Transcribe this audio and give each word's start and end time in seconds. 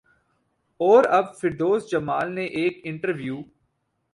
اور 0.79 1.03
اب 1.17 1.33
فردوس 1.35 1.89
جمال 1.91 2.31
نے 2.35 2.45
ایک 2.61 2.79
انٹرویو 2.83 3.41